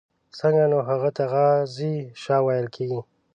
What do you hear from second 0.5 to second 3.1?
نو هغه ته غازي شاه ویل کېږي.